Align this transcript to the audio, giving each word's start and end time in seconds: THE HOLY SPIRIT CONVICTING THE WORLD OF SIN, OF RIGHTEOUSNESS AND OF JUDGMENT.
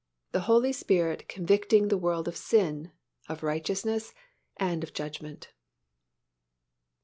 THE 0.31 0.39
HOLY 0.49 0.73
SPIRIT 0.73 1.29
CONVICTING 1.29 1.89
THE 1.89 1.97
WORLD 1.99 2.27
OF 2.27 2.35
SIN, 2.35 2.91
OF 3.29 3.43
RIGHTEOUSNESS 3.43 4.15
AND 4.57 4.83
OF 4.83 4.93
JUDGMENT. 4.93 5.49